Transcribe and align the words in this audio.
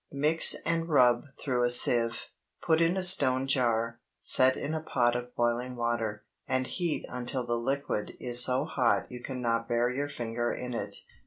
Mix 0.11 0.55
and 0.65 0.89
rub 0.89 1.25
through 1.39 1.61
a 1.63 1.69
sieve. 1.69 2.25
Put 2.65 2.81
in 2.81 2.97
a 2.97 3.03
stone 3.03 3.45
jar, 3.45 3.99
set 4.19 4.57
in 4.57 4.73
a 4.73 4.79
pot 4.81 5.15
of 5.15 5.35
boiling 5.35 5.75
water, 5.75 6.23
and 6.47 6.65
heat 6.65 7.05
until 7.07 7.45
the 7.45 7.53
liquid 7.53 8.17
is 8.19 8.43
so 8.43 8.65
hot 8.65 9.11
you 9.11 9.21
can 9.21 9.41
not 9.41 9.69
bear 9.69 9.91
your 9.91 10.09
finger 10.09 10.51
in 10.51 10.73
it. 10.73 10.95